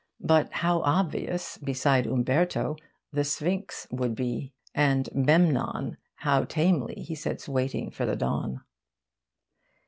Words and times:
But 0.23 0.51
how 0.51 0.79
obvious, 0.79 1.59
beside 1.59 2.07
Umberto, 2.07 2.75
the 3.13 3.23
Sphinx 3.23 3.85
would 3.91 4.15
be! 4.15 4.51
And 4.73 5.07
Memnon, 5.13 5.97
how 6.15 6.45
tamely 6.45 7.03
he 7.03 7.13
sits 7.13 7.47
waiting 7.47 7.91
for 7.91 8.07
the 8.07 8.15
dawn! 8.15 8.61